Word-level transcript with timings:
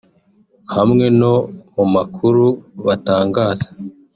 hamwe 0.73 1.05
no 1.19 1.33
mu 1.75 1.85
makuru 1.93 2.45
batangaza 2.85 3.67